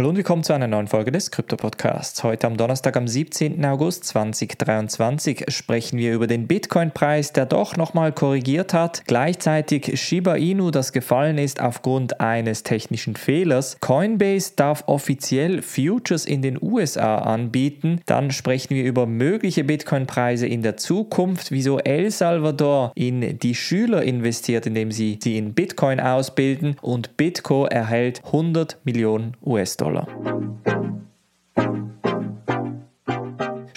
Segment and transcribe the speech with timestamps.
[0.00, 2.24] Hallo und willkommen zu einer neuen Folge des Krypto-Podcasts.
[2.24, 3.62] Heute am Donnerstag, am 17.
[3.66, 9.02] August 2023, sprechen wir über den Bitcoin-Preis, der doch nochmal korrigiert hat.
[9.06, 13.76] Gleichzeitig Shiba Inu, das gefallen ist aufgrund eines technischen Fehlers.
[13.80, 18.00] Coinbase darf offiziell Futures in den USA anbieten.
[18.06, 24.02] Dann sprechen wir über mögliche Bitcoin-Preise in der Zukunft, wieso El Salvador in die Schüler
[24.02, 29.89] investiert, indem sie sie in Bitcoin ausbilden und Bitco erhält 100 Millionen US-Dollar.
[29.92, 31.09] Pablo.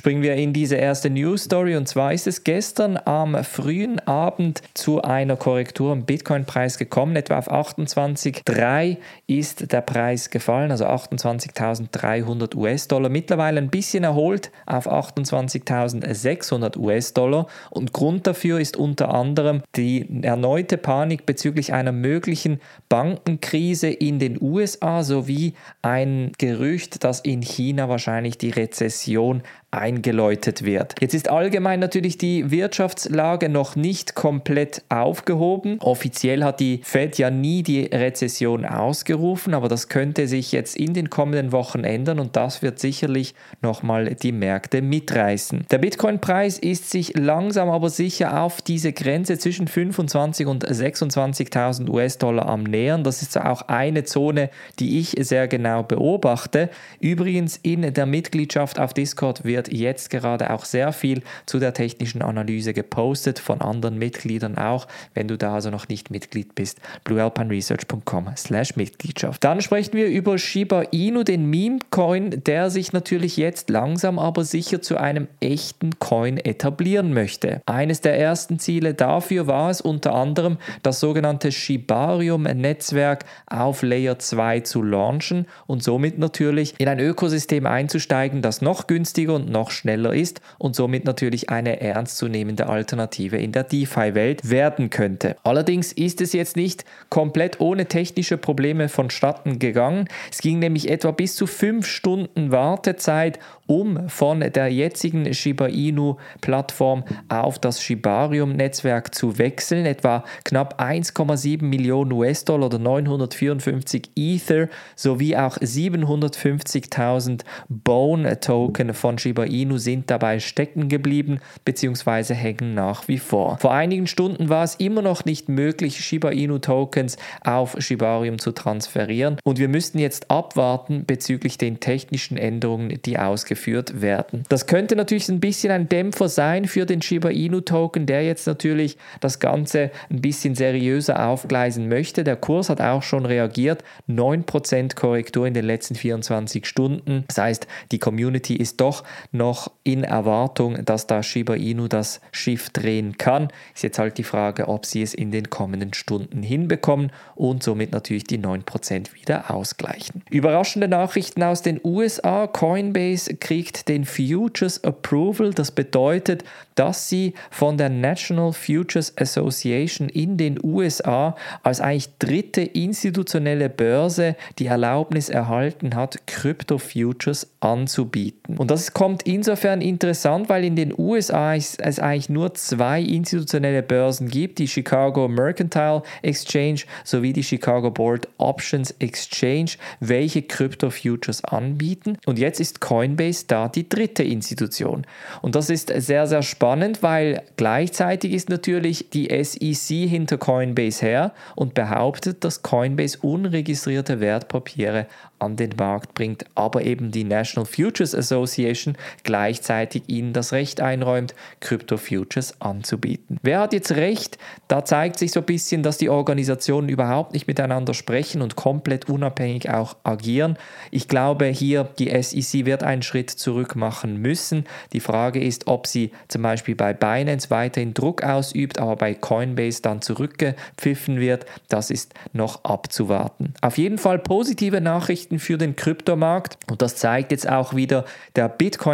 [0.00, 4.62] Springen wir in diese erste News Story und zwar ist es gestern am frühen Abend
[4.72, 7.16] zu einer Korrektur im Bitcoin-Preis gekommen.
[7.16, 8.96] Etwa auf 28,3
[9.26, 13.10] ist der Preis gefallen, also 28.300 US-Dollar.
[13.10, 20.78] Mittlerweile ein bisschen erholt auf 28.600 US-Dollar und Grund dafür ist unter anderem die erneute
[20.78, 28.38] Panik bezüglich einer möglichen Bankenkrise in den USA sowie ein Gerücht, dass in China wahrscheinlich
[28.38, 30.94] die Rezession eingeläutet wird.
[31.00, 35.78] Jetzt ist allgemein natürlich die Wirtschaftslage noch nicht komplett aufgehoben.
[35.80, 40.92] Offiziell hat die Fed ja nie die Rezession ausgerufen, aber das könnte sich jetzt in
[40.92, 45.66] den kommenden Wochen ändern und das wird sicherlich nochmal die Märkte mitreißen.
[45.70, 52.46] Der Bitcoin-Preis ist sich langsam aber sicher auf diese Grenze zwischen 25 und 26.000 US-Dollar
[52.46, 53.04] am Nähern.
[53.04, 56.70] Das ist auch eine Zone, die ich sehr genau beobachte.
[56.98, 61.74] Übrigens in der Mitgliedschaft auf Discord wird wird jetzt gerade auch sehr viel zu der
[61.74, 64.86] technischen Analyse gepostet, von anderen Mitgliedern auch.
[65.12, 69.44] Wenn du da also noch nicht Mitglied bist, bluealpineresearch.com slash Mitgliedschaft.
[69.44, 74.80] Dann sprechen wir über Shiba Inu, den Meme-Coin, der sich natürlich jetzt langsam aber sicher
[74.80, 77.60] zu einem echten Coin etablieren möchte.
[77.66, 84.60] Eines der ersten Ziele dafür war es unter anderem, das sogenannte Shibarium-Netzwerk auf Layer 2
[84.60, 90.14] zu launchen und somit natürlich in ein Ökosystem einzusteigen, das noch günstiger und noch schneller
[90.14, 95.36] ist und somit natürlich eine ernstzunehmende Alternative in der DeFi-Welt werden könnte.
[95.42, 100.08] Allerdings ist es jetzt nicht komplett ohne technische Probleme vonstatten gegangen.
[100.30, 106.16] Es ging nämlich etwa bis zu fünf Stunden Wartezeit, um von der jetzigen Shiba Inu
[106.40, 109.86] Plattform auf das Shibarium Netzwerk zu wechseln.
[109.86, 119.39] Etwa knapp 1,7 Millionen US-Dollar oder 954 Ether sowie auch 750.000 Bone Token von Shiba
[119.40, 122.34] Shiba Inu sind dabei stecken geblieben bzw.
[122.34, 123.56] hängen nach wie vor.
[123.58, 128.52] Vor einigen Stunden war es immer noch nicht möglich, Shiba Inu Tokens auf Shibarium zu
[128.52, 134.44] transferieren und wir müssten jetzt abwarten bezüglich den technischen Änderungen, die ausgeführt werden.
[134.50, 138.46] Das könnte natürlich ein bisschen ein Dämpfer sein für den Shiba Inu Token, der jetzt
[138.46, 142.24] natürlich das Ganze ein bisschen seriöser aufgleisen möchte.
[142.24, 147.24] Der Kurs hat auch schon reagiert, 9% Korrektur in den letzten 24 Stunden.
[147.28, 152.70] Das heißt, die Community ist doch noch in Erwartung, dass da Shiba Inu das Schiff
[152.70, 153.48] drehen kann.
[153.74, 157.92] Ist jetzt halt die Frage, ob sie es in den kommenden Stunden hinbekommen und somit
[157.92, 160.22] natürlich die 9% wieder ausgleichen.
[160.30, 162.46] Überraschende Nachrichten aus den USA.
[162.46, 165.52] Coinbase kriegt den Futures Approval.
[165.52, 166.44] Das bedeutet,
[166.74, 174.36] dass sie von der National Futures Association in den USA als eigentlich dritte institutionelle Börse
[174.58, 178.56] die Erlaubnis erhalten hat, Crypto Futures anzubieten.
[178.56, 184.28] Und das kommt insofern interessant, weil in den USA es eigentlich nur zwei institutionelle Börsen
[184.28, 192.18] gibt, die Chicago Mercantile Exchange sowie die Chicago Board Options Exchange, welche Crypto Futures anbieten.
[192.26, 195.06] Und jetzt ist Coinbase da die dritte Institution.
[195.42, 201.32] Und das ist sehr, sehr spannend, weil gleichzeitig ist natürlich die SEC hinter Coinbase her
[201.56, 205.06] und behauptet, dass Coinbase unregistrierte Wertpapiere
[205.40, 211.34] an den Markt bringt, aber eben die National Futures Association gleichzeitig ihnen das Recht einräumt,
[211.60, 213.38] Crypto Futures anzubieten.
[213.42, 214.38] Wer hat jetzt recht?
[214.68, 219.08] Da zeigt sich so ein bisschen, dass die Organisationen überhaupt nicht miteinander sprechen und komplett
[219.08, 220.56] unabhängig auch agieren.
[220.90, 224.64] Ich glaube, hier die SEC wird einen Schritt zurück machen müssen.
[224.92, 229.82] Die Frage ist, ob sie zum Beispiel bei Binance weiterhin Druck ausübt, aber bei Coinbase
[229.82, 231.46] dann zurückgepfiffen wird.
[231.68, 233.54] Das ist noch abzuwarten.
[233.60, 236.58] Auf jeden Fall positive Nachrichten für den Kryptomarkt.
[236.70, 238.04] Und das zeigt jetzt auch wieder,
[238.36, 238.48] der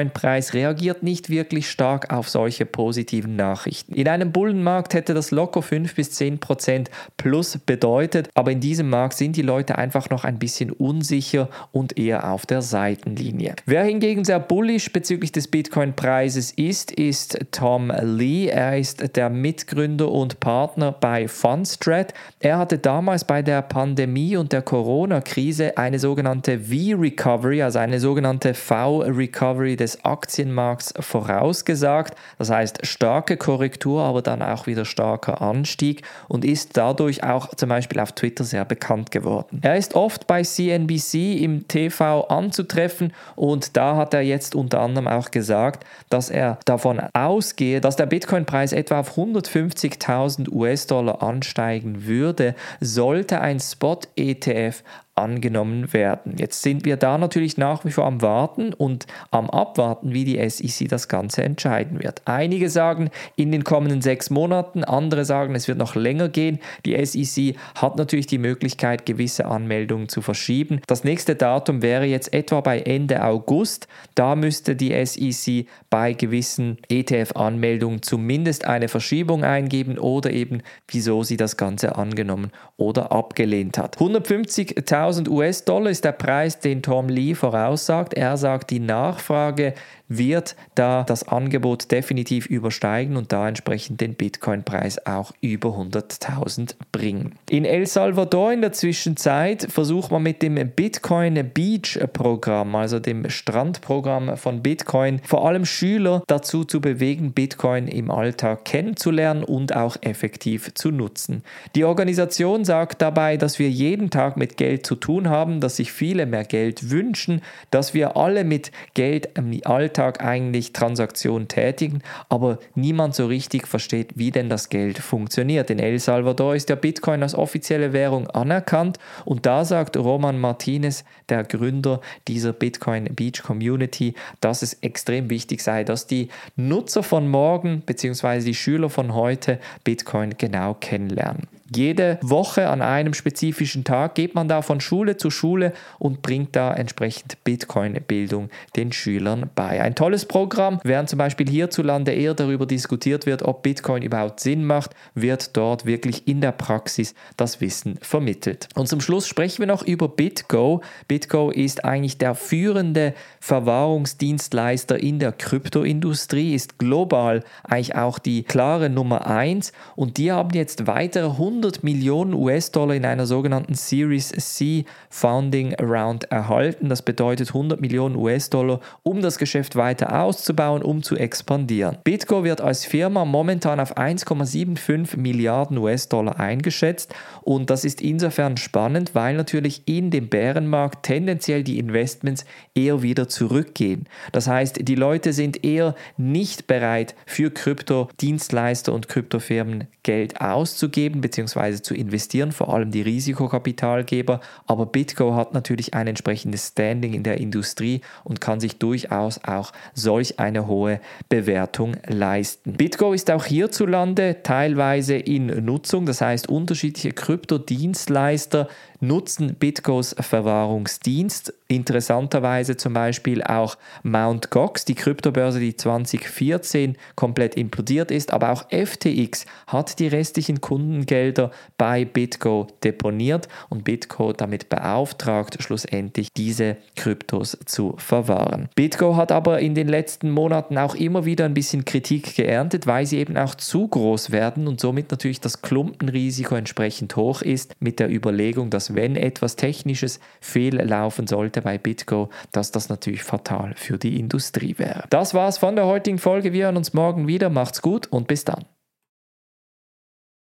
[0.06, 3.94] Bitcoin-Preis reagiert nicht wirklich stark auf solche positiven Nachrichten.
[3.94, 8.88] In einem Bullenmarkt hätte das locker 5 bis 10 Prozent plus bedeutet, aber in diesem
[8.88, 13.56] Markt sind die Leute einfach noch ein bisschen unsicher und eher auf der Seitenlinie.
[13.67, 18.47] Wer hingegen sehr bullish bezüglich des Bitcoin-Preises ist, ist Tom Lee.
[18.49, 22.14] Er ist der Mitgründer und Partner bei Fundstrat.
[22.41, 28.55] Er hatte damals bei der Pandemie und der Corona-Krise eine sogenannte V-Recovery, also eine sogenannte
[28.55, 32.16] V-Recovery des Aktienmarkts vorausgesagt.
[32.38, 37.69] Das heißt starke Korrektur, aber dann auch wieder starker Anstieg und ist dadurch auch zum
[37.69, 39.60] Beispiel auf Twitter sehr bekannt geworden.
[39.62, 45.08] Er ist oft bei CNBC im TV anzutreffen und da hat er jetzt unter anderem
[45.08, 52.54] auch gesagt, dass er davon ausgehe, dass der Bitcoin-Preis etwa auf 150.000 US-Dollar ansteigen würde,
[52.81, 54.82] sollte ein Spot-ETF
[55.16, 56.34] angenommen werden.
[56.36, 60.48] Jetzt sind wir da natürlich nach wie vor am Warten und am Abwarten, wie die
[60.48, 62.20] SEC das Ganze entscheiden wird.
[62.26, 66.58] Einige sagen in den kommenden sechs Monaten, andere sagen, es wird noch länger gehen.
[66.84, 70.82] Die SEC hat natürlich die Möglichkeit, gewisse Anmeldungen zu verschieben.
[70.86, 73.88] Das nächste Datum wäre jetzt etwa bei Ende August.
[74.14, 81.38] Da müsste die SEC bei gewissen ETF-Anmeldungen zumindest eine Verschiebung eingeben oder eben, wieso sie
[81.38, 83.96] das Ganze angenommen oder abgelehnt hat.
[83.96, 88.12] 150.000 1000 US-Dollar ist der Preis, den Tom Lee voraussagt.
[88.14, 89.75] Er sagt, die Nachfrage
[90.08, 97.35] wird da das Angebot definitiv übersteigen und da entsprechend den Bitcoin-Preis auch über 100.000 bringen.
[97.50, 103.29] In El Salvador in der Zwischenzeit versucht man mit dem Bitcoin Beach Programm, also dem
[103.29, 109.97] Strandprogramm von Bitcoin, vor allem Schüler dazu zu bewegen, Bitcoin im Alltag kennenzulernen und auch
[110.03, 111.43] effektiv zu nutzen.
[111.75, 115.93] Die Organisation sagt dabei, dass wir jeden Tag mit Geld zu tun haben, dass sich
[115.93, 122.58] viele mehr Geld wünschen, dass wir alle mit Geld im Alltag eigentlich Transaktionen tätigen, aber
[122.75, 125.70] niemand so richtig versteht, wie denn das Geld funktioniert.
[125.70, 131.04] In El Salvador ist der Bitcoin als offizielle Währung anerkannt und da sagt Roman Martinez,
[131.28, 137.28] der Gründer dieser Bitcoin Beach Community, dass es extrem wichtig sei, dass die Nutzer von
[137.28, 138.40] morgen bzw.
[138.40, 141.56] die Schüler von heute Bitcoin genau kennenlernen.
[141.74, 146.54] Jede Woche an einem spezifischen Tag geht man da von Schule zu Schule und bringt
[146.54, 149.82] da entsprechend Bitcoin-Bildung den Schülern bei.
[149.82, 154.64] Ein tolles Programm, während zum Beispiel hierzulande eher darüber diskutiert wird, ob Bitcoin überhaupt Sinn
[154.64, 158.69] macht, wird dort wirklich in der Praxis das Wissen vermittelt.
[158.76, 160.82] Und zum Schluss sprechen wir noch über BitGo.
[161.08, 168.88] BitGo ist eigentlich der führende Verwahrungsdienstleister in der Kryptoindustrie, ist global eigentlich auch die klare
[168.88, 174.29] Nummer 1 und die haben jetzt weitere 100 100 Millionen US-Dollar in einer sogenannten Series
[174.29, 176.91] C Founding Round erhalten.
[176.91, 181.97] Das bedeutet 100 Millionen US-Dollar, um das Geschäft weiter auszubauen, um zu expandieren.
[182.05, 189.14] Bitgo wird als Firma momentan auf 1,75 Milliarden US-Dollar eingeschätzt und das ist insofern spannend,
[189.14, 192.44] weil natürlich in dem Bärenmarkt tendenziell die Investments
[192.75, 194.05] eher wieder zurückgehen.
[194.32, 201.45] Das heißt, die Leute sind eher nicht bereit, für Krypto-Dienstleister und Kryptofirmen Geld auszugeben bzw
[201.46, 201.82] bzw.
[201.82, 204.40] zu investieren, vor allem die Risikokapitalgeber.
[204.66, 209.72] Aber BitGo hat natürlich ein entsprechendes Standing in der Industrie und kann sich durchaus auch
[209.94, 212.75] solch eine hohe Bewertung leisten.
[212.75, 218.69] BitGo ist auch hierzulande teilweise in Nutzung, das heißt unterschiedliche Kryptodienstleister
[219.00, 221.52] nutzen BitGos Verwahrungsdienst.
[221.69, 224.50] Interessanterweise zum Beispiel auch Mt.
[224.50, 231.50] Gox, die Kryptobörse, die 2014 komplett implodiert ist, aber auch FTX hat die restlichen Kundengelder
[231.76, 238.69] bei BitGo deponiert und BitGo damit beauftragt, schlussendlich diese Kryptos zu verwahren.
[238.76, 243.06] BitGo hat aber in den letzten Monaten auch immer wieder ein bisschen Kritik geerntet, weil
[243.06, 247.98] sie eben auch zu groß werden und somit natürlich das Klumpenrisiko entsprechend hoch ist mit
[247.98, 253.74] der Überlegung, dass dass wenn etwas Technisches fehllaufen sollte bei BitGo, dass das natürlich fatal
[253.76, 255.05] für die Industrie wäre.
[255.10, 256.52] Das war's von der heutigen Folge.
[256.52, 257.50] Wir hören uns morgen wieder.
[257.50, 258.64] Macht's gut und bis dann.